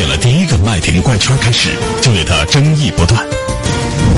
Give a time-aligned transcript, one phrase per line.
[0.00, 3.22] 现了第一个麦田怪圈开始，就对它争议不断。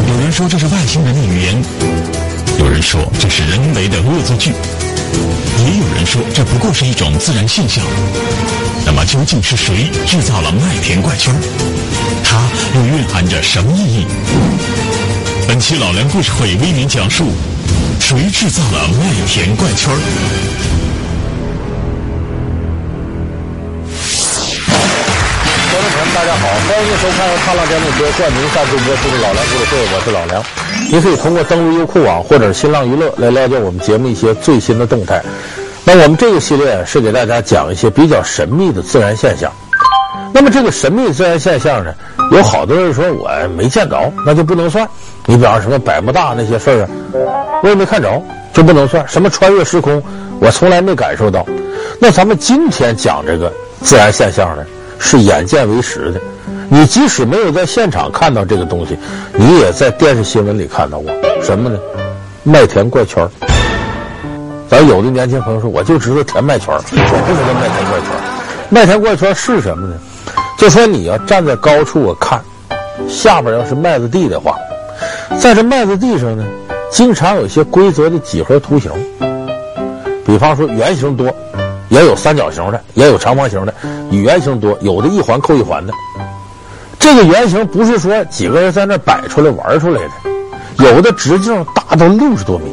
[0.06, 1.60] 有人说这是外星人的语言，
[2.56, 4.52] 有人说这是人为的恶作剧，
[5.58, 7.84] 也有人说这不过是一种自然现象。
[8.86, 11.34] 那么究竟是谁制造了麦田怪圈？
[12.22, 12.40] 它
[12.76, 14.06] 又蕴含着什么意义？
[15.48, 17.32] 本期老梁故事会为您讲述：
[17.98, 19.92] 谁制造了麦田怪圈？
[26.14, 30.44] 大家好，欢迎收看由踏浪电动车冠名赞助播出的《老梁故事会》，我是老梁。
[30.90, 35.22] 您可以通过登录优酷网或者新浪娱乐来了解我们节目一些最新的动态。
[35.84, 39.50] 那我们这个系列是给大家讲一些比较神秘的自然现象。
[40.34, 41.94] 那么这个神秘自然现象呢，
[42.30, 44.86] 有好多人说我没见着，那就不能算。
[45.24, 46.88] 你比方什么百慕大那些事儿啊，
[47.62, 48.22] 我也没看着，
[48.52, 49.02] 就不能算。
[49.08, 50.02] 什么穿越时空，
[50.40, 51.46] 我从来没感受到。
[51.98, 53.50] 那咱们今天讲这个
[53.80, 54.64] 自然现象呢，
[55.04, 56.20] 是眼见为实的。
[56.68, 58.96] 你即使没有在现场看到这个东西，
[59.34, 61.12] 你也在电视新闻里看到过。
[61.42, 61.78] 什么呢？
[62.44, 63.28] 麦田怪圈。
[64.68, 68.08] 咱有的年轻朋友说，我就知道田麦圈，我不知道麦田怪圈。
[68.70, 69.94] 麦田怪圈是什么呢？
[70.56, 72.40] 就说你要站在高处我看，
[73.08, 74.56] 下边要是麦子地的话，
[75.38, 76.44] 在这麦子地上呢，
[76.90, 78.90] 经常有一些规则的几何图形。
[80.24, 81.26] 比方说圆形多，
[81.92, 83.74] 也有三角形的，也有长方形的。
[84.10, 85.92] 以圆形多，有的一环扣一环的。
[86.98, 90.10] 这个圆形不是说几个人在那摆出来玩出来的，
[90.78, 92.64] 有的直径大到六十多米。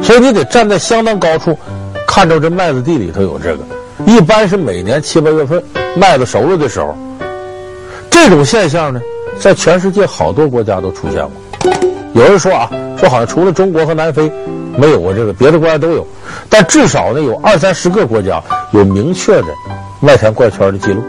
[0.00, 1.58] 所以你得站在相当高处，
[2.06, 3.64] 看着这麦子地里头有这个。
[4.06, 5.60] 一般是每年七八月份
[5.96, 6.96] 麦子熟了的时候，
[8.08, 9.00] 这种现象呢，
[9.40, 11.72] 在全世界好多国家都出现过。
[12.14, 14.30] 有人说啊，说好像除了中国和南非
[14.76, 16.06] 没有过这个，别的国家都有。
[16.48, 18.40] 但至少呢，有二三十个国家
[18.70, 19.48] 有明确的
[20.00, 21.02] 麦田怪圈的记录。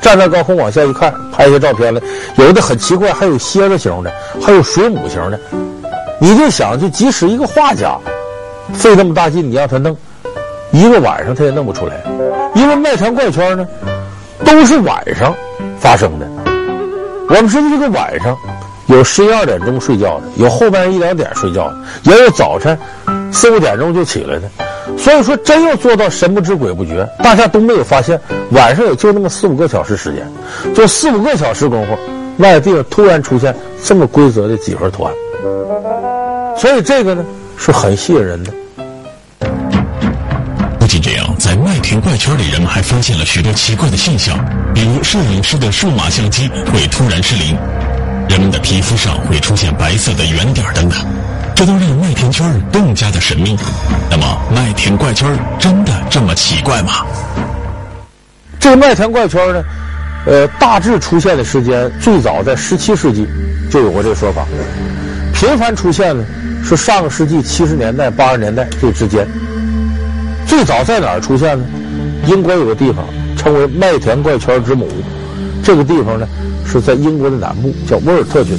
[0.00, 2.00] 站在高空往下一看，拍下照片来，
[2.36, 4.10] 有的很奇怪，还有蝎子形的，
[4.40, 5.38] 还有水母形的。
[6.18, 7.98] 你就想，就即使一个画家。
[8.72, 9.94] 费那么大劲，你让他弄
[10.70, 12.00] 一个晚上，他也弄不出来。
[12.54, 13.66] 因为麦田怪圈呢，
[14.42, 15.34] 都是晚上
[15.78, 16.26] 发生的。
[17.28, 18.34] 我们说的这个晚上
[18.90, 22.76] 有十一二点钟睡觉的，有后半夜一两点睡觉的，也有早晨
[23.32, 24.50] 四五点钟就起来的。
[24.98, 28.20] 所以说，真要做到神不知鬼不觉，大家都没有发现，
[28.50, 30.26] 晚上也就那么四五个小时时间，
[30.74, 31.96] 就四五个小时功夫，
[32.36, 35.14] 麦地上突然出现这么规则的几何图案。
[36.58, 37.24] 所以这个呢，
[37.56, 38.52] 是很吸引人的。
[40.80, 44.36] 不仅这样，在麦田怪圈里，人们还发现了许多奇怪的现象，
[44.74, 47.56] 比如摄影师的数码相机会突然失灵，
[48.30, 50.96] 人们的皮肤上会出现白色的圆点等等，
[51.56, 53.56] 这都让麦田圈更加的神秘。
[54.08, 54.24] 那么，
[54.54, 57.04] 麦田怪圈真的这么奇怪吗？
[58.60, 59.64] 这个麦田怪圈呢，
[60.26, 63.26] 呃，大致出现的时间最早在十七世纪
[63.68, 64.46] 就有过这个说法，
[65.34, 66.24] 频繁出现呢
[66.62, 69.26] 是上个世纪七十年代、八十年代这之间。
[70.46, 71.64] 最早在哪儿出现呢？
[72.28, 73.04] 英国有个地方
[73.36, 74.88] 称为麦田怪圈之母，
[75.64, 76.28] 这个地方呢
[76.70, 78.56] 是在英国的南部，叫威尔特郡。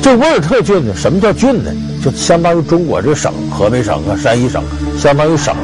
[0.00, 1.72] 这威尔特郡呢，什么叫郡呢？
[2.04, 4.62] 就相当于中国这省，河北省啊、山西省，
[4.96, 5.54] 相当于省。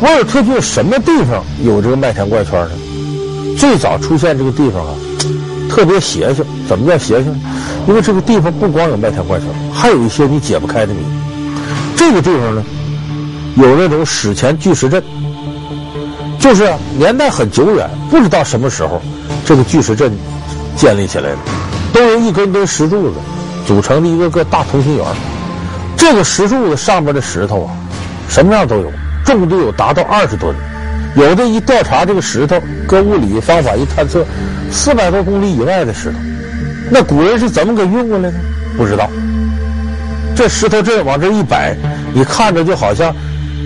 [0.00, 2.70] 威尔特郡什么地方有这个麦田怪圈呢？
[3.58, 4.94] 最早出现这个地方啊，
[5.68, 6.44] 特别邪性。
[6.68, 7.40] 怎么叫邪性呢？
[7.88, 11.00] 因为这个地方不光有麦田怪圈，还有一些你解不开的谜。
[11.96, 12.64] 这个地方呢，
[13.56, 15.02] 有那种史前巨石阵，
[16.38, 19.02] 就是年代很久远，不知道什么时候
[19.48, 20.12] 这个巨石阵
[20.76, 21.38] 建立起来的，
[21.90, 23.16] 都由一根根石柱子
[23.66, 25.06] 组成的一个个大同心圆。
[25.96, 27.72] 这个石柱子上面的石头啊，
[28.28, 28.92] 什么样都有，
[29.24, 30.54] 重度有达到二十吨。
[31.16, 34.22] 有的一调查这个石头，搁物理方法一探测，
[34.70, 36.18] 四百多公里以外的石头，
[36.90, 38.36] 那古人是怎么给运过来的？
[38.76, 39.08] 不知道。
[40.36, 41.74] 这石头阵往这一摆，
[42.12, 43.16] 你看着就好像。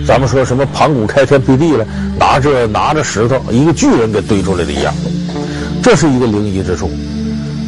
[0.07, 1.85] 咱们说什么盘古开天辟地了，
[2.17, 4.93] 拿着拿着石头，一个巨人给堆出来的一样，
[5.83, 6.89] 这是一个灵异之处。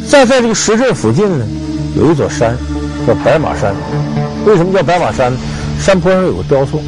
[0.08, 1.46] 再在这个石阵附近呢，
[1.94, 2.56] 有一座山，
[3.06, 3.74] 叫白马山。
[4.46, 5.38] 为什么叫白马山呢？
[5.78, 6.82] 山坡上有个雕塑，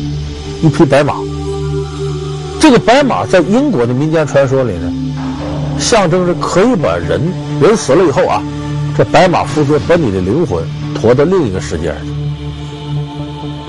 [0.63, 1.15] 一匹白马。
[2.59, 4.91] 这个白马在英国的民间传说里呢，
[5.79, 7.21] 象征着可以把人
[7.61, 8.43] 人死了以后啊，
[8.97, 10.65] 这白马负责把你的灵魂
[10.95, 11.97] 驮到另一个世界上。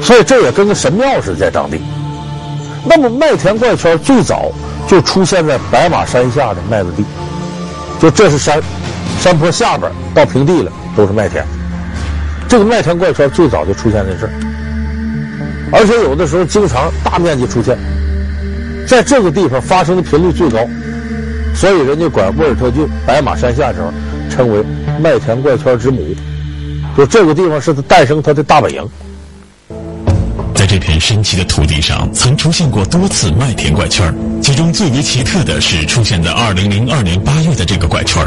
[0.01, 1.81] 所以这也跟个神庙似的在当地。
[2.85, 4.49] 那么麦田怪圈最早
[4.87, 7.03] 就出现在白马山下的麦子地，
[7.99, 8.61] 就这是山，
[9.19, 11.45] 山坡下边到平地了都是麦田。
[12.47, 14.31] 这个麦田怪圈最早就出现在这儿，
[15.71, 17.77] 而且有的时候经常大面积出现，
[18.87, 20.59] 在这个地方发生的频率最高，
[21.53, 23.93] 所以人家管沃尔特郡白马山下的时候
[24.31, 24.63] 称为
[24.99, 26.15] 麦田怪圈之母，
[26.97, 28.89] 就这个地方是他诞生他的大本营。
[30.69, 38.23] 这片神奇的土地上，曾出现过多次麦田怪圈，其中最为奇特的是出现在二零零二年八月的这个怪圈。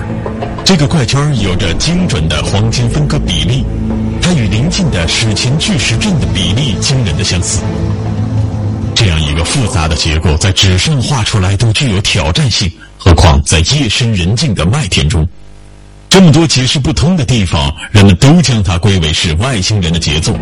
[0.65, 3.65] 这个怪圈有着精准的黄金分割比例，
[4.21, 7.61] 它与临近的史前巨石阵的比例惊人的相似。
[8.93, 12.69] 这样一个复杂的结构，在纸上画出来都具有挑战性，
[12.99, 15.25] 何况在夜深人静的麦田中。
[16.13, 20.35] 这么多解释不通的地方，人们都将它归为是外星人的杰作，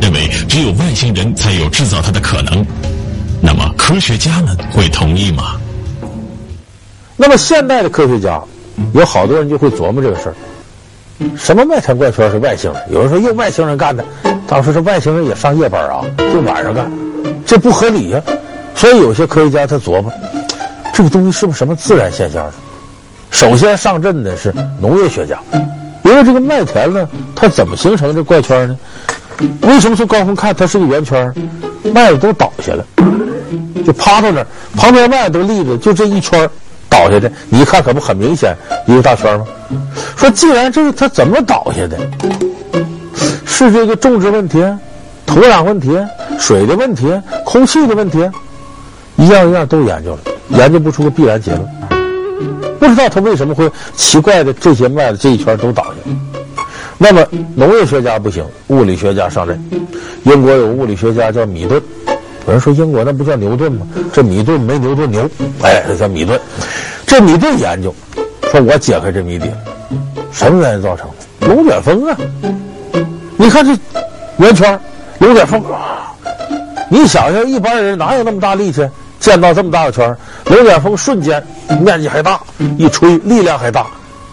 [0.00, 2.64] 认为只有外星人才有制造它的可能。
[3.42, 5.56] 那么科学家们会同意吗？
[7.16, 8.40] 那么现代的科学家，
[8.94, 10.34] 有好多人就会琢磨这个事儿：
[11.36, 12.80] 什么麦田怪圈是外星人？
[12.92, 14.04] 有人说又外星人干的，
[14.46, 16.88] 当时是外星人也上夜班啊，就晚上干，
[17.44, 18.22] 这不合理呀、
[18.76, 20.12] 所以有些科学家他琢磨，
[20.94, 22.48] 这个东西是不是什么自然现象？
[23.30, 25.38] 首先上阵的是农业学家，
[26.04, 28.76] 因为这个麦田呢，它怎么形成这怪圈呢？
[29.62, 31.32] 为什么从高空看它是个圆圈？
[31.92, 32.84] 麦子都倒下了，
[33.84, 34.46] 就趴到那儿，
[34.76, 36.48] 旁边麦子都立着，就这一圈
[36.88, 38.56] 倒下的，你一看可不很明显
[38.86, 39.44] 一个大圈吗？
[40.16, 41.98] 说既然这个它怎么倒下的？
[43.44, 44.64] 是这个种植问题、
[45.26, 45.96] 土壤问题、
[46.38, 47.12] 水的问题、
[47.44, 48.18] 空气的问题，
[49.16, 50.20] 一样一样都研究了，
[50.50, 51.95] 研究不出个必然结论。
[52.86, 56.60] 不知道他为什么会奇怪的这些麦子这一圈都倒下。
[56.98, 59.60] 那么农业学家不行，物理学家上阵。
[60.22, 61.82] 英国有物理学家叫米顿，
[62.46, 63.86] 有人说英国那不叫牛顿吗？
[64.12, 65.28] 这米顿没牛顿牛，
[65.62, 66.40] 哎，这叫米顿。
[67.06, 67.94] 这米顿研究，
[68.50, 69.50] 说我解开这谜底，
[70.32, 71.08] 什么原因造成
[71.40, 71.48] 的？
[71.48, 72.16] 龙卷风啊！
[73.36, 73.76] 你看这
[74.38, 74.80] 圆圈，
[75.18, 76.14] 龙卷风啊！
[76.88, 78.88] 你想想，一般人哪有那么大力气？
[79.26, 81.44] 见到这么大的圈，龙卷风瞬间
[81.80, 82.40] 面积还大，
[82.78, 83.84] 一吹力量还大，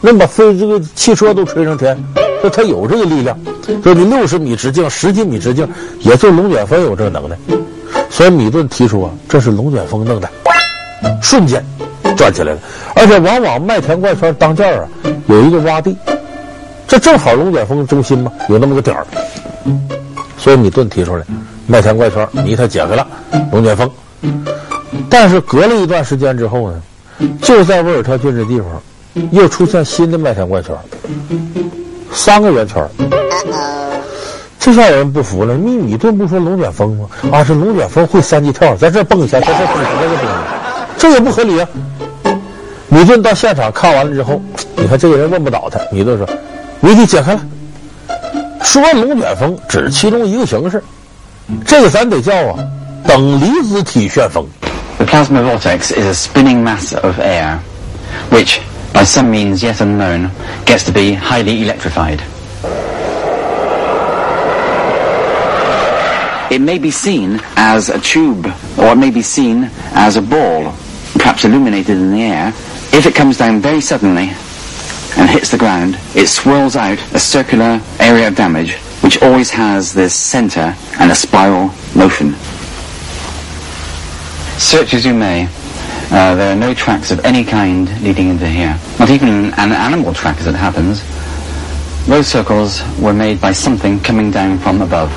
[0.01, 1.97] 那把飞这个汽车都吹上天，
[2.41, 3.35] 说它有这个力量。
[3.83, 5.67] 说你六十米直径、十几米直径，
[6.01, 7.35] 也就龙卷风有这个能耐。
[8.11, 10.29] 所以米顿提出啊，这是龙卷风弄的，
[11.23, 11.65] 瞬间
[12.15, 12.59] 转起来了。
[12.95, 14.87] 而且往往麦田怪圈当间啊，
[15.25, 15.97] 有一个洼地，
[16.87, 19.07] 这正好龙卷风中心嘛，有那么个点儿。
[20.37, 21.25] 所以米顿提出来，
[21.65, 23.07] 麦田怪圈谜他解开了，
[23.51, 23.89] 龙卷风。
[25.09, 26.81] 但是隔了一段时间之后呢，
[27.41, 30.75] 就在威尔特郡这地方，又出现新的麦田怪圈，
[32.11, 32.83] 三个圆圈。
[34.59, 37.09] 这下人不服了，米米顿不说龙卷风吗？
[37.31, 40.27] 啊，是龙卷风会三级跳，在这蹦一下，在这蹦一下，在这蹦，
[40.97, 41.67] 这也不合理啊！
[42.87, 44.41] 米顿到现场看完了之后，
[44.77, 46.25] 你看这个人问不倒他，米顿说
[46.79, 47.41] ：“谜题解开了，
[48.61, 50.81] 说龙卷风只是其中一个形式，
[51.65, 52.55] 这个咱得叫啊
[53.05, 54.45] 等离子体旋风。”
[54.97, 57.59] The plasma vortex is a spinning mass of air,
[58.29, 58.61] which,
[58.93, 60.31] by some means yet unknown,
[60.65, 62.21] gets to be highly electrified.
[66.51, 68.45] It may be seen as a tube,
[68.77, 70.71] or it may be seen as a ball,
[71.13, 72.49] perhaps illuminated in the air.
[72.93, 74.29] If it comes down very suddenly
[75.17, 79.93] and hits the ground, it swirls out a circular area of damage, which always has
[79.93, 82.35] this center and a spiral motion.
[84.58, 85.48] Search as you may,
[86.10, 88.76] uh, there are no tracks of any kind leading into here.
[88.98, 91.02] Not even an animal track as it happens.
[92.06, 95.10] Those circles were made by something coming down from above.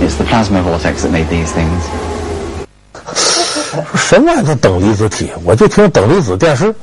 [0.00, 1.82] It's the plasma vortex that made these things.
[3.94, 5.30] 什么玩意儿等离子体？
[5.44, 6.74] 我就听等离子电视。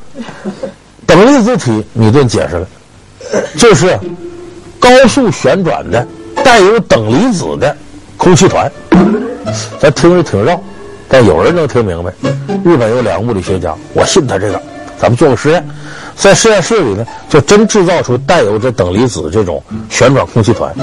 [1.06, 2.68] 等离子体，米顿解释了，
[3.58, 4.00] 就是
[4.80, 6.08] 高速旋转的
[6.44, 7.76] 带有等离子的
[8.18, 8.72] 空气团。
[9.80, 10.62] 咱听着挺绕。
[11.11, 12.13] 但有人能听明白。
[12.65, 14.63] 日本有两个物理学家，我信他这个。
[14.97, 15.67] 咱们做个实验，
[16.15, 20.75] 在实验室里呢，就真制造出带有这等离子这种旋转空气团。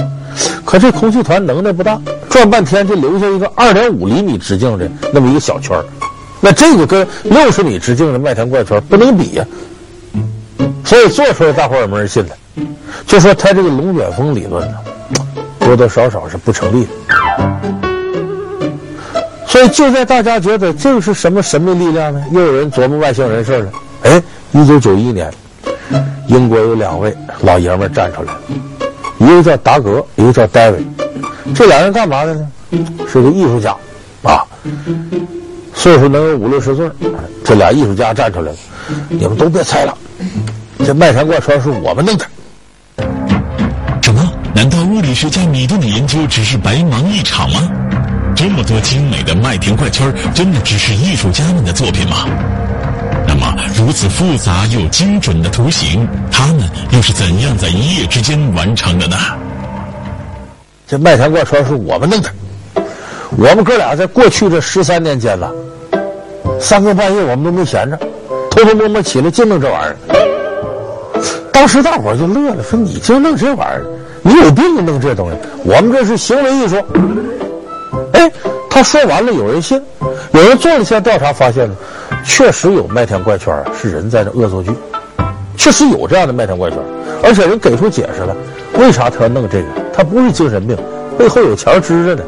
[0.64, 5.80] 可这空气团能耐不大，转半天就留下一个二点五厘米直径的那么一个小圈。
[6.40, 9.44] 那这个跟六十米直径的麦田怪圈不能比呀、
[10.84, 12.30] 所以做出来，大伙儿也没人信了，
[13.06, 14.74] 就说他这个龙卷风理论呢，
[15.60, 17.97] 多多少少是不成立的。
[19.58, 22.24] 所以就在大家觉得这是什么神秘力量呢？
[22.30, 23.72] 又有人琢磨外星人事了。
[24.02, 24.22] 哎，
[24.52, 25.28] 一九九一年，
[26.28, 28.40] 英国有两位老爷们站出来了，
[29.18, 30.78] 一个叫达格，一个叫戴维。
[31.56, 32.48] 这俩人干嘛的呢？
[33.08, 33.76] 是个艺术家，
[34.22, 34.46] 啊，
[35.74, 36.88] 岁数能有五六十岁。
[37.44, 38.58] 这俩艺术家站出来了，
[39.08, 39.92] 你们都别猜了，
[40.86, 42.24] 这麦田怪圈是我们弄的。
[44.02, 44.32] 什么？
[44.54, 47.68] 难道物理学家米顿的研究只是白忙一场吗？
[48.38, 52.24] 这么多精美的麦田怪圈，真的只是艺术家们的作品吗？
[53.26, 56.60] 那么如此复杂又精准的图形，他们
[56.92, 59.16] 又是怎样在一夜之间完成的呢？
[60.86, 62.30] 这麦田怪圈是我们弄的，
[63.36, 65.52] 我们哥俩在过去这十三年间了，
[66.60, 67.98] 三更半夜我们都没闲着，
[68.52, 69.96] 偷偷摸摸起来就弄这玩意儿。
[71.52, 73.84] 当时大伙就乐了，说你就弄这玩意儿，
[74.22, 75.36] 你有病啊弄这东西？
[75.64, 76.76] 我们这是行为艺术。
[78.18, 78.28] 哎，
[78.68, 79.80] 他说完了，有人信，
[80.32, 81.76] 有人做了一下调查，发现呢，
[82.24, 84.72] 确实有麦田怪圈是人在这恶作剧，
[85.56, 86.78] 确实有这样的麦田怪圈，
[87.22, 88.36] 而且人给出解释了，
[88.76, 89.66] 为啥他要弄这个？
[89.92, 90.76] 他不是精神病，
[91.16, 92.24] 背后有钱支着呢。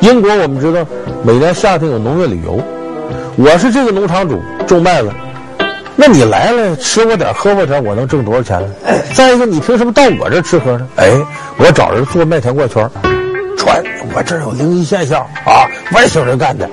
[0.00, 0.84] 英国我们知道，
[1.22, 2.60] 每年夏天有农业旅游，
[3.36, 5.10] 我是这个农场主，种麦子，
[5.94, 8.68] 那你来了吃我点喝我点，我能挣多少钱呢？
[9.14, 10.88] 再一个，你凭什么到我这吃喝呢？
[10.96, 11.12] 哎，
[11.58, 12.90] 我找人做麦田怪圈，
[13.60, 16.66] 传我这儿有灵异现象啊，外星人干的，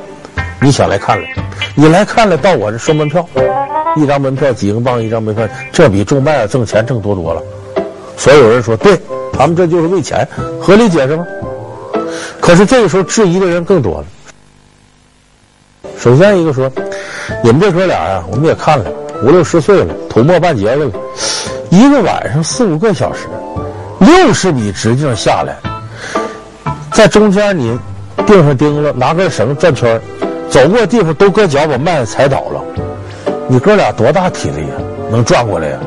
[0.62, 1.27] 你想来看了，
[1.75, 3.27] 你来看了，到我这收门票，
[3.98, 7.44] 一张门票几英镑一张门票，这比种麦子挣钱挣多多了。
[8.15, 8.98] 所有人说对。
[9.34, 10.27] 他们这就是为钱，
[10.60, 11.24] 合理解释吗？
[12.39, 14.06] 可是这个时候质疑的人更多了。
[15.96, 16.72] 首先一个说，
[17.44, 18.89] 你们这哥俩呀，我们也看了，
[19.24, 20.91] 五六十岁了，土磨半截子了，
[21.70, 23.27] 一个晚上四五个小时，
[24.00, 25.56] 六十米直径下来，
[26.98, 27.77] 在中间你
[28.25, 30.01] 钉上钉子，拿根绳转圈，
[30.50, 32.60] 走过地方都搁脚，把麦子踩倒了。
[33.48, 34.74] 你哥俩多大体力呀？
[35.12, 35.80] 能转过来呀？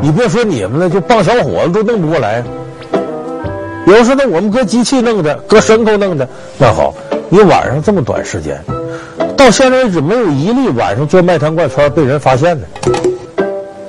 [0.00, 2.40] 你别说你们了，就棒小伙子都弄不过来。
[3.88, 6.94] 有时候呢，我们搁机器弄的，搁牲口弄的，那好，
[7.28, 8.56] 你晚上这么短时间，
[9.36, 12.66] 到现在为止没有一例晚上做麦田怪圈被人发现的。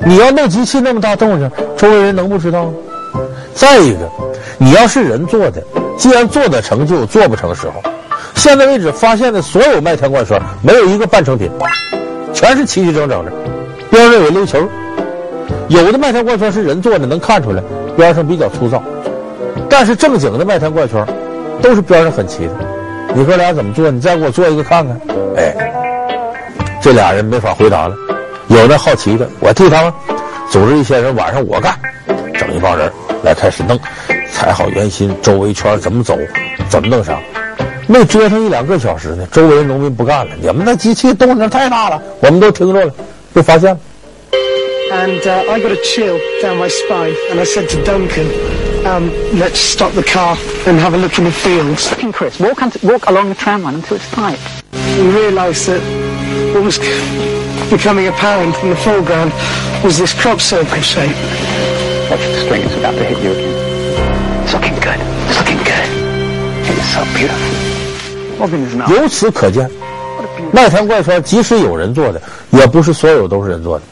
[0.04, 2.74] 你要弄机器那么大动静，周围人能不知道吗？
[3.54, 4.10] 再一个，
[4.58, 5.62] 你要是人做的，
[5.98, 7.82] 既然做得成就有做不成的时候。
[8.36, 11.50] 现在为止发现的所有麦田怪圈，没有一个半成品，
[12.34, 13.32] 全是齐齐整整的，
[13.90, 14.60] 边上有溜球。
[15.68, 17.64] 有的麦田怪圈是人做的，能看出来
[17.96, 18.84] 边上比较粗糙。
[19.70, 21.04] 但是正经的麦田怪圈，
[21.62, 22.54] 都是边上很齐的。
[23.16, 23.90] 你哥俩怎么做？
[23.90, 25.00] 你再给我做一个看看。
[25.38, 25.56] 哎，
[26.82, 27.96] 这俩人没法回答了。
[28.48, 29.92] 有的好奇的，我替他们
[30.52, 31.74] 组织一些人，晚上我干，
[32.38, 32.92] 整一帮人
[33.26, 33.78] 来开始弄，
[34.32, 36.16] 踩好圆心，周围圈怎么走，
[36.70, 37.20] 怎么弄上。
[37.88, 40.36] 没折腾一两个小时呢，周围农民不干了。
[40.40, 42.94] 你们那机器动静太大了，我们都听着了，
[43.34, 43.80] 被发现了。
[44.92, 48.28] And uh, I got a chill down my spine, and I said to Duncan.
[48.86, 51.90] Um, let's stop the car and have a look in the fields.
[51.90, 54.38] Looking, Chris, walk, walk along the tram line until it's tight.
[54.72, 55.82] We realised that
[56.54, 56.78] what was
[57.72, 59.34] becoming apparent in the foreground
[59.84, 61.16] was this crop circle shape.
[62.46, 63.34] strings about to hit you
[64.54, 65.00] looking good.
[65.34, 65.88] Looking good.
[66.70, 67.66] It's so beautiful.
[68.94, 69.70] 由此可见
[70.52, 72.22] 脉传怪圈即使有人做的
[72.52, 73.86] 也不是所有都是人做的。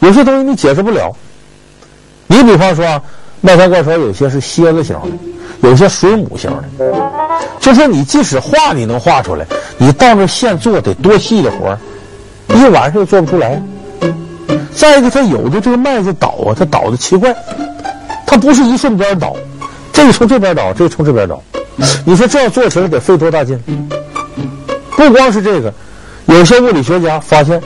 [0.00, 1.14] 有些东西你解释不了。
[2.26, 3.00] 你比方说啊
[3.40, 6.64] 脉传怪圈有些是蝎子型的有些水母型的。
[7.60, 9.46] 就说你即使画你能画出来
[9.78, 11.78] 你到那现做得多细的活
[12.48, 13.62] 一晚上做不出来
[14.74, 17.34] 再一个，它有的这个麦子倒啊，它倒的奇怪，
[18.26, 19.36] 它不是一顺边倒，
[19.92, 21.42] 这个从这边倒，这个从这边倒。
[22.04, 23.58] 你说这要做起来得费多大劲？
[24.90, 25.72] 不光是这个，
[26.26, 27.60] 有些物理学家发现，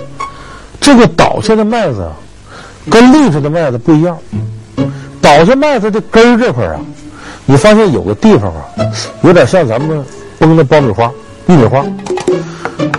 [0.80, 2.12] 这个倒下的麦子啊，
[2.90, 4.16] 跟立着的麦子不一样。
[5.20, 6.78] 倒下麦子的根儿这块啊，
[7.46, 8.64] 你发现有个地方啊，
[9.22, 10.04] 有点像咱们
[10.38, 11.10] 崩的爆米花、
[11.46, 11.84] 玉米花，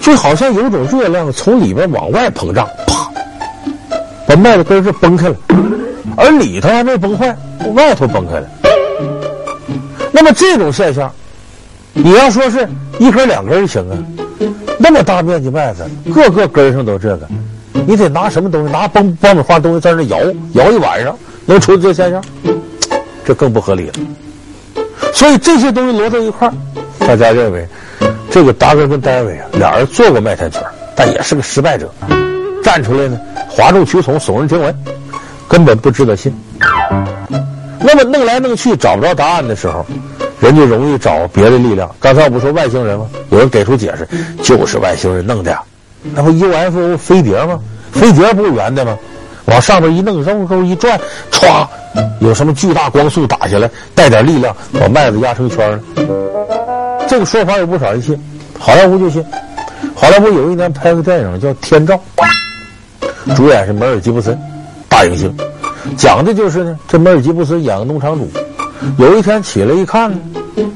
[0.01, 2.67] 就好像有种热量从里边往外膨胀，
[4.35, 5.35] 麦子根儿这崩开了，
[6.17, 7.35] 而里头还没崩坏，
[7.73, 8.47] 外头崩开了。
[10.11, 11.11] 那么这种现象，
[11.93, 12.67] 你要说是
[12.99, 13.97] 一根两根就行啊，
[14.77, 17.27] 那么大面积麦子，各个根上都这个，
[17.85, 18.71] 你得拿什么东西？
[18.71, 20.19] 拿崩爆米花东西在那摇
[20.53, 21.15] 摇一晚上。
[21.47, 22.19] 能出这现象，
[23.23, 23.93] 这更不合理了。
[25.13, 26.53] 所以这些东西摞在一块儿，
[26.97, 27.63] 大家认为
[28.31, 30.59] 这个达哥跟戴维啊，俩人做过麦田圈，
[30.95, 31.87] 但也是个失败者，
[32.63, 33.19] 站出来呢，
[33.55, 34.75] 哗众取宠，耸人听闻，
[35.47, 36.33] 根本不值得信。
[37.79, 39.85] 那么弄来弄去找不着答案的时候，
[40.41, 41.89] 人就容易找别的力量。
[41.97, 43.07] 刚才我不说外星人吗？
[43.29, 44.05] 有人给出解释，
[44.43, 45.61] 就是外星人弄的呀。
[46.13, 47.57] 那不 UFO 飞碟吗？
[47.93, 48.97] 飞碟不是圆的吗？
[49.45, 50.99] 往上边一弄，肉肉一转，
[51.31, 51.65] 歘，
[52.19, 55.79] 有什么巨大光速打下来，带点力量把麦子压成圈了。
[57.07, 58.21] 这个说法有不少人信，
[58.59, 59.23] 好莱坞就信。
[59.95, 61.95] 好莱坞有一年拍个电影叫《天照》，
[63.33, 64.37] 主演是梅尔吉布森，
[64.87, 65.35] 大影星，
[65.97, 68.29] 讲的就是呢，这梅尔吉布森演个农场主，
[68.97, 70.17] 有一天起来一看呢，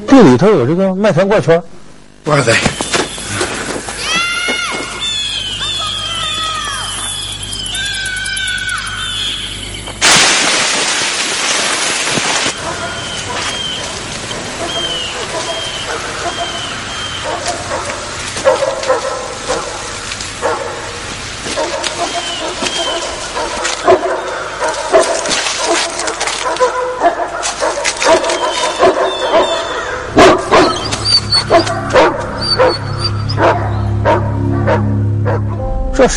[0.07, 1.61] 地里头有这个麦田怪圈。
[2.25, 2.53] 这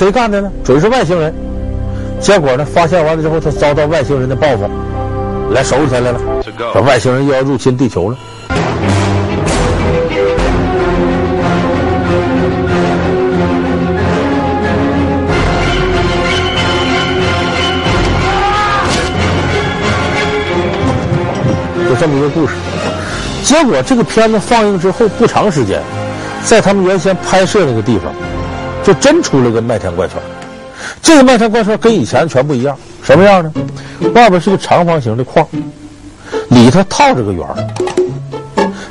[0.02, 0.50] 谁干的呢？
[0.64, 1.32] 准是外星人。
[2.18, 4.68] 结果呢，发现完了之后，他遭到外星人的报复，
[5.52, 6.18] 来收拾他来了。
[6.74, 8.16] 这外星人又要入侵地球了。
[21.88, 22.54] 就这么一个故事。
[23.44, 25.80] 结果这个片子放映之后不长时间，
[26.42, 28.12] 在他们原先拍摄那个地方，
[28.84, 30.16] 就真出了个麦田怪圈。
[31.00, 33.52] 这个麦田怪圈跟以前全不一样，什么样呢？
[34.14, 35.46] 外边是个长方形的框，
[36.50, 37.46] 里头套着个圆。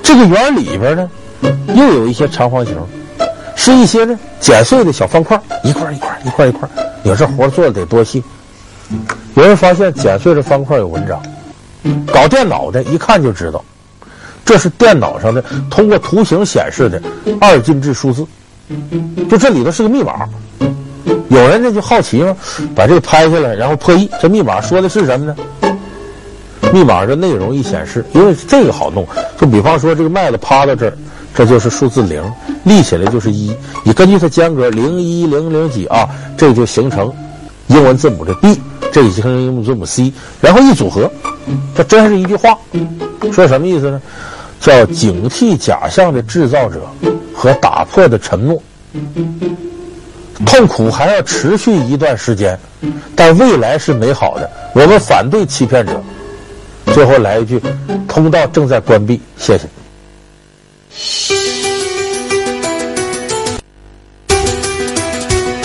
[0.02, 1.10] 这个圆里边呢，
[1.76, 2.76] 又有一些长方形，
[3.56, 6.68] 是一些呢剪碎的小方块，一块一块一块一块。
[7.04, 8.24] 你说这活做的得多细？
[9.36, 11.22] 有人发现剪碎的方块有文章，
[12.14, 13.64] 搞电脑的一看就知道。
[14.44, 17.02] 这是电脑上的通过图形显示的
[17.40, 18.26] 二进制数字，
[19.30, 20.28] 就这里头是个密码。
[21.30, 22.36] 有人呢就好奇嘛，
[22.76, 25.36] 把这个拍下来，然后破译，这密码说的是什么呢？
[26.74, 30.94] 密码的内容一显示，因为这个好弄，就比方说这个麦子趴到这儿，
[31.34, 32.22] 这就是数字零，
[32.66, 37.12] 立起来就是一，你根据它间隔零一零零几啊，这就形成
[37.68, 38.60] 英文字母的 B，
[38.92, 40.12] 这形成英文字母 C，
[40.42, 41.10] 然后一组合，
[41.76, 42.58] 这真是一句话，
[43.32, 44.02] 说什么意思呢？
[44.60, 46.82] 叫警惕假象的制造者
[47.42, 48.62] 和打破的承诺，
[50.46, 52.56] 痛苦还要持续一段时间，
[53.16, 54.48] 但未来是美好的。
[54.76, 56.00] 我们反对欺骗者。
[56.94, 57.60] 最后来一句：
[58.08, 59.64] 通道正在关闭，谢谢。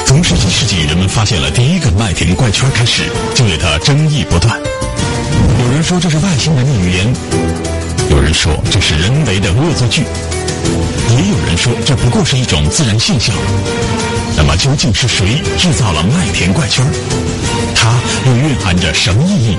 [0.07, 3.03] 从十七世纪人们发现了第一个麦田怪圈开始，
[3.35, 4.59] 就对它争议不断。
[5.62, 7.86] 有人说这是外星人的语言。
[8.11, 10.03] 有人说这是人为的恶作剧，
[11.11, 13.35] 也有人说这不过是一种自然现象。
[14.37, 16.85] 那么究竟是谁制造了麦田怪圈？
[17.75, 17.92] 它
[18.27, 19.57] 又蕴含着什么意义？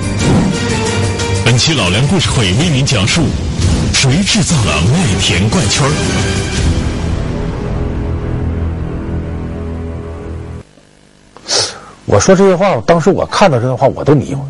[1.44, 3.22] 本期老梁故事会为您讲述：
[3.92, 5.86] 谁制造了麦田怪圈？
[12.06, 14.42] 我说这些话，当时我看到这些话，我都迷糊，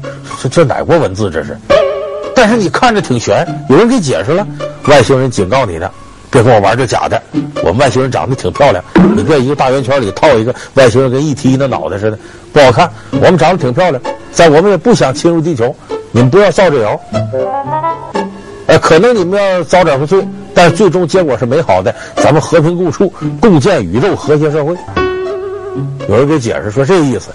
[0.42, 1.30] 这这哪国文字？
[1.30, 1.58] 这是？
[2.40, 4.46] 但是你看着挺悬，有人给解释了。
[4.86, 5.90] 外星人警告你的，
[6.30, 7.20] 别跟我玩这假的。
[7.64, 8.80] 我们外星人长得挺漂亮，
[9.16, 12.18] 你在一个大圆圈里套一个外星人跟 ET 那脑袋似的，
[12.52, 12.88] 不好看。
[13.10, 14.00] 我们长得挺漂亮，
[14.36, 15.74] 但我们也不想侵入地球，
[16.12, 17.00] 你们不要造这谣。
[18.66, 20.24] 呃，可能你们要遭点罪，
[20.54, 24.76] 但最终结果是美好的，咱们和平共处，共建宇宙和谐社会。
[26.08, 27.30] 有人给解释说这个意思。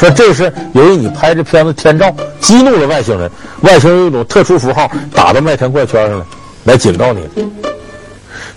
[0.00, 2.10] 说这是由于你拍这片子天照
[2.40, 6.24] 激怒了外星人，外星人用一种特殊符号打到麦田怪圈上来，
[6.64, 7.20] 来警告你。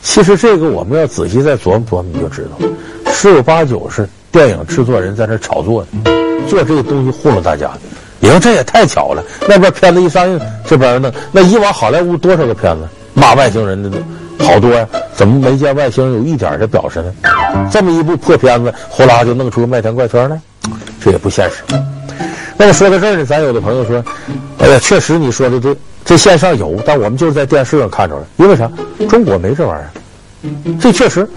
[0.01, 6.11] 其实这个我们要仔细再琢磨琢磨，你就知道，十有八九是电影制作人在那炒作的，
[6.47, 7.69] 做这个东西糊弄大家。
[8.21, 11.11] 你说这也太巧了，那边片子一上映，这边弄。
[11.33, 13.91] 那以往好莱坞多少个片子骂外星人的
[14.39, 17.13] 好多呀，怎么没见外星人有一点的表示呢？
[17.69, 20.39] 这么一部破片子，呼啦就弄出个麦田怪圈来。
[21.03, 21.63] 这也不现实。
[22.55, 24.03] 那么说到这儿呢，咱有的朋友说
[24.59, 28.25] ：“哎呀，确实你说的对，这线上有，但我们就是在电视上看着了。
[28.37, 28.71] 因为啥？
[29.09, 30.77] 中国没这玩意儿。
[30.79, 31.27] 这确实，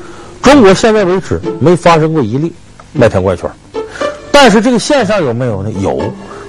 [0.43, 2.53] 中国现在为止没发生过一例
[2.93, 3.51] 麦田怪圈。
[4.31, 5.71] 但是这个线上有没有呢？
[5.81, 6.01] 有，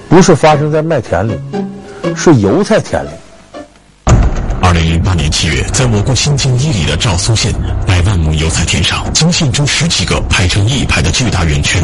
[0.08, 1.36] 不是发生在麦田里，
[2.14, 3.08] 是油菜田里。”
[4.60, 7.52] 二零零八年七月，在我国新疆伊犁的昭苏县，
[7.86, 11.82] 百万亩油菜田上惊现出十几个排成一排的巨大圆圈。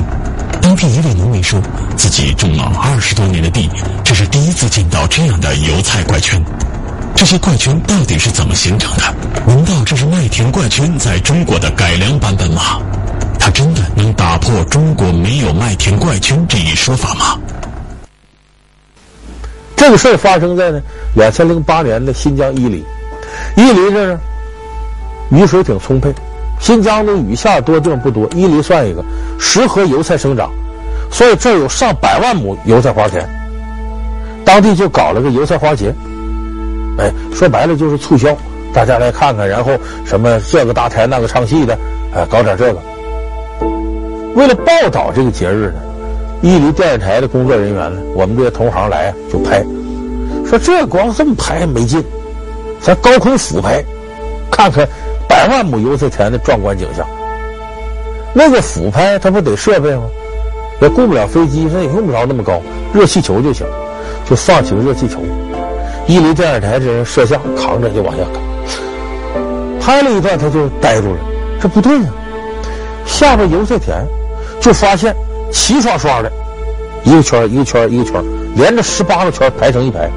[0.65, 1.61] 当地一位农民说，
[1.95, 3.69] 自己种了二十多年的地，
[4.03, 6.43] 这是第一次见到这样的油菜怪圈。
[7.15, 9.15] 这些怪圈到底是怎么形成的？
[9.47, 12.81] 难道这是麦田怪圈在中国的改良版本吗？
[13.39, 17.39] 它真的能打破中国没有麦田怪圈这一说法吗？
[19.77, 20.81] 这个事儿发生在呢
[21.15, 22.83] 两千零八年的新疆伊犁，
[23.55, 24.19] 伊犁这儿
[25.29, 26.11] 雨水挺充沛。
[26.65, 29.05] 新疆的雨下多，地方不多，伊犁算一个，
[29.39, 30.51] 适合油菜生长，
[31.11, 33.23] 所以这儿有上百万亩油菜花田。
[34.47, 35.95] 当地就搞了个油菜花节，
[36.97, 38.35] 哎，说白了就是促销，
[38.73, 39.73] 大家来看看，然后
[40.07, 41.79] 什么这个搭台那个唱戏的，
[42.15, 42.81] 哎，搞点这个。
[44.35, 45.83] 为了报道这个节日呢，
[46.41, 49.63] 伊犁电视台的工作人员呢，我们这些同行来，就拍，
[50.47, 52.03] 说这光这么拍没劲，
[52.81, 53.85] 咱高空俯拍，
[54.51, 54.89] 看看。
[55.35, 57.05] 百万亩油菜田的壮观景象，
[58.33, 60.05] 那个俯拍它不得设备吗？
[60.81, 63.67] 也雇不了飞机，它也用不着那么高，热气球就行，
[64.31, 65.19] 就放起个热气球。
[66.07, 71.19] 伊犁电视台这人摄像扛着就往下看，拍了一段，他就呆住了，
[71.61, 72.09] 这不对呀、
[73.05, 74.07] 下边油菜田
[74.61, 75.13] 就发现
[75.51, 76.31] 齐刷刷的，
[77.03, 78.23] 一个圈一个圈一个圈，
[78.55, 80.09] 连着十八个圈排成一排。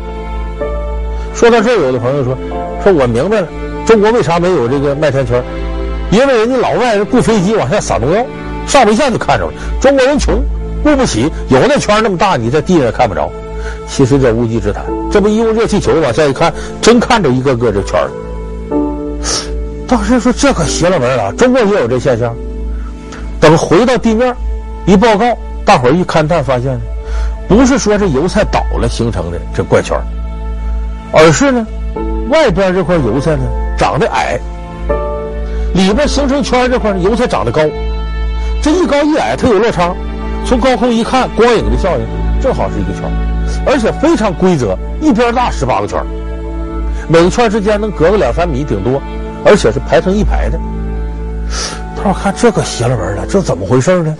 [1.33, 2.37] 说到这儿，有的朋友说
[2.83, 3.47] ：“说我明白了，
[3.87, 5.41] 中国为啥没有这个麦田圈？
[6.11, 8.25] 因为人家老外雇飞机往下撒农药，
[8.67, 9.53] 上不一下就看着了。
[9.79, 10.43] 中国人穷，
[10.83, 13.31] 雇不起，有那圈那么大，你在地上也看不着。
[13.87, 14.83] 其实这无稽之谈。
[15.09, 18.11] 这不一用热气球往下一看，真看着一个个这圈儿。
[19.87, 22.35] 当时说这可邪了门了，中国也有这现象。”
[23.39, 24.35] 等回到地面，
[24.85, 25.25] 一报告，
[25.63, 26.77] 大伙儿一勘探发现，
[27.47, 29.97] 不是说这油菜倒了形成的这怪圈，
[31.13, 31.65] 而是呢，
[32.29, 33.43] 外边这块油菜呢
[33.77, 34.39] 长得矮，
[35.73, 37.61] 里边形成圈这块油菜长得高，
[38.61, 39.93] 这一高一矮它有落差，
[40.45, 42.05] 从高空一看，光影的效应
[42.41, 43.03] 正好是一个圈，
[43.65, 46.03] 而且非常规则，一边大十八个圈，
[47.07, 49.01] 每个圈之间能隔个两三米顶多，
[49.45, 50.59] 而且是排成一排的。
[51.95, 54.15] 他说：“看这可邪了门了，这怎么回事呢？”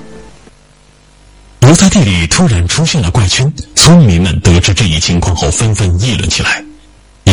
[1.62, 6.64] 油菜地里突然出现了怪圈，村民们得知这一情况后纷纷议论起来。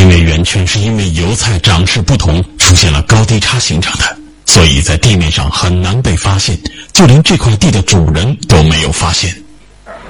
[0.05, 4.05] 因为圆圈是因为油菜长势不同，出现了高低差形成的，
[4.45, 6.55] 所以在地面上很难被发现，
[6.93, 9.35] 就连这块地的主人都没有发现。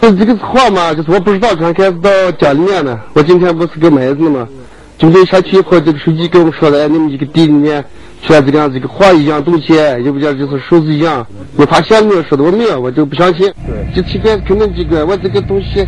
[0.01, 2.99] 这这个话嘛，就是我不知道，刚开始到家里面呢。
[3.13, 4.49] 我今天不是给麦子嘛，
[4.99, 7.85] 今天下去以后，这个书记跟我们说的，你们这个地里面。
[8.27, 11.25] 出来这个样子，一个画一样东西，要不叫就是数字一样。
[11.57, 12.23] 我发现没有？
[12.23, 13.53] 说的我没有，我就不相信。
[13.67, 15.87] 对，就奇怪，可能这个我这个东西，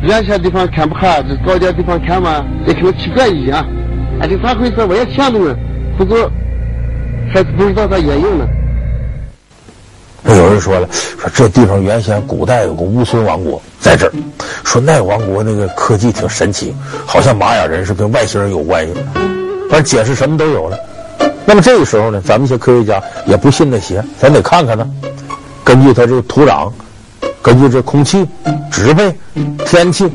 [0.00, 3.64] 远些地方看不看，这高点地方看嘛，也可能奇怪一样。
[4.20, 4.84] 哎，这咋回事？
[4.84, 5.54] 我也想着呢，
[5.96, 6.30] 不过
[7.32, 8.46] 还不知道它原因呢。
[10.24, 14.12] 有人说了，说这地方原先古代有个乌孙王国在这儿，
[14.64, 16.74] 说那王国那个科技挺神奇，
[17.06, 18.94] 好像玛雅人是跟外星人有关系，
[19.68, 20.78] 反正解释什么都有了。
[21.44, 24.88] 那么这个时候呢，咱们一些科学家也不信那邪，咱得看看呢。
[25.64, 26.70] 根据它这个土壤，
[27.42, 28.24] 根据这空气、
[28.70, 29.12] 植被、
[29.66, 30.08] 天气，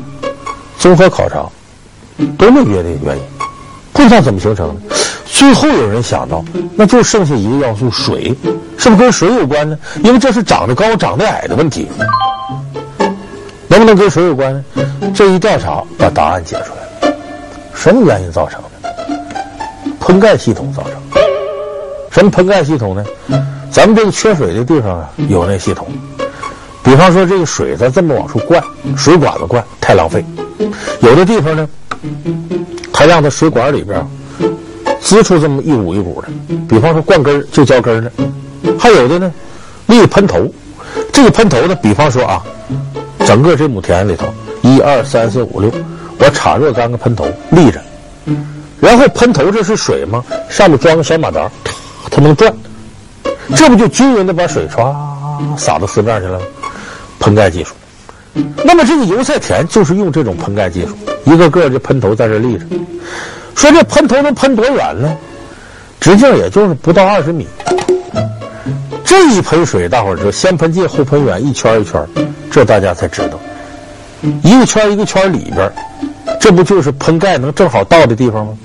[0.78, 1.44] 综合考察，
[2.38, 3.22] 都没别的原因，
[3.92, 4.96] 不知道怎么形成的。
[5.26, 6.42] 最后有人想到，
[6.74, 8.34] 那就剩下一个要素——水，
[8.78, 9.78] 是不是跟水有关呢？
[10.02, 11.86] 因为这是长得高、长得矮的问题，
[13.68, 14.64] 能不能跟水有关呢？
[15.14, 17.16] 这一调查，把答案解出来了，
[17.74, 18.90] 什么原因造成的？
[20.00, 20.92] 喷盖系统造成。
[22.10, 23.04] 什么喷盖系统呢？
[23.70, 25.86] 咱们这个缺水的地方啊，有那系统。
[26.88, 28.64] 比方说，这个水它这么往出灌，
[28.96, 30.24] 水管子灌太浪费。
[31.00, 31.68] 有的地方呢，
[32.90, 34.02] 它让它水管里边
[34.98, 36.28] 滋出这么一股一股的。
[36.66, 38.10] 比方说灌根就浇根的。
[38.78, 39.30] 还有的呢，
[39.86, 40.50] 立喷头。
[41.12, 42.42] 这个喷头呢，比方说啊，
[43.26, 44.26] 整个这亩田里头，
[44.62, 45.70] 一二三四五六，
[46.18, 47.78] 我插若干个喷头立着。
[48.80, 50.24] 然后喷头这是水吗？
[50.48, 51.50] 上面装个小马达。
[52.10, 52.50] 它能转，
[53.54, 54.96] 这不就均匀的把水唰
[55.58, 56.40] 洒到四面去了？
[57.28, 57.74] 喷盖技术。
[58.64, 62.64] 那么这个油菜田就是用这种喷盖技术，一个个的喷头在这立着。
[63.54, 65.14] 说这喷头能喷多远呢？
[66.00, 67.46] 直径也就是不到二十米。
[69.04, 72.02] 这一喷水，大伙儿知道，先喷近后喷远，一圈一圈，
[72.50, 73.38] 这大家才知道。
[74.42, 75.70] 一个圈一个圈里边，
[76.40, 78.56] 这不就是喷盖能正好到的地方吗？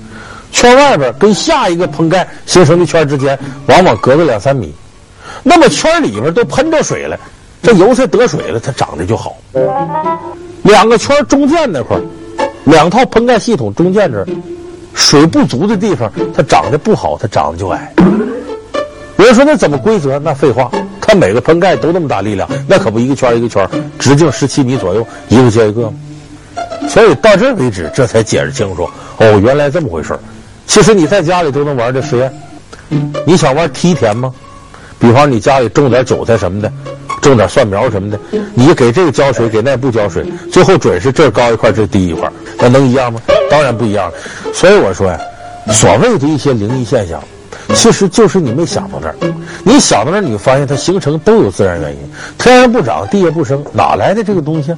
[0.52, 4.72] 圈外边跟下一个喷盖形成的圈之间，往往隔个两三米。
[5.42, 7.18] 那么圈里边都喷着水了，
[7.64, 9.38] 这油菜得水了，它长得就好。
[10.62, 11.98] 两个圈中间那块，
[12.64, 14.26] 两套喷盖系统中间这儿，
[14.92, 17.90] 水不足的地方，它长得不好，它长得就矮。
[19.16, 20.18] 有人说那怎么规则？
[20.18, 23.66] 那废话，它每个喷盖都那么大力量，那可不一个圈一个圈，
[23.98, 25.90] 直径十七米左右，一个接一个。
[26.86, 28.86] 所以到这为止，这才解释清楚。
[29.16, 30.18] 哦，原来这么回事。
[30.66, 32.30] 其实你在家里都能玩这实验，
[33.24, 34.30] 你想玩梯田吗？
[34.98, 36.72] 比方你家里种点韭菜什么的，
[37.20, 38.18] 种点蒜苗什么的，
[38.54, 43.20] 你给这个浇水，给那不浇水，最后准是这高一块，这低一块，那能一样吗？
[43.50, 44.14] 当然不一样了。
[44.52, 45.18] 所以我说呀，
[45.72, 47.22] 所谓的一些灵异现象，
[47.74, 49.14] 其实就是你没想到这儿，
[49.64, 51.98] 你想到这儿，你发现它形成都有自然原因，
[52.38, 54.74] 天上不长，地下不生，哪来的这个东西？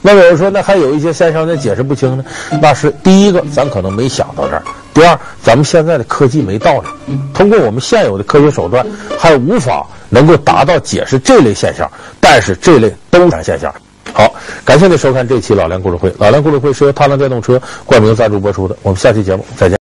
[0.00, 2.24] 那有人说，那还有一些现象，那解释不清呢？
[2.62, 4.62] 那是第一个，咱可能没想到这儿；
[4.98, 6.94] 第二，咱们现在的科技没到这儿，
[7.32, 8.84] 通过我们现有的科学手段，
[9.16, 11.88] 还无法能够达到解释这类现象。
[12.20, 13.72] 但是这类都是现象。
[14.12, 14.34] 好，
[14.64, 16.12] 感谢您收看这期老梁故事会。
[16.18, 18.76] 老梁故事会是由踏浪电动车冠名赞助播出的。
[18.82, 19.76] 我们下期节目再见。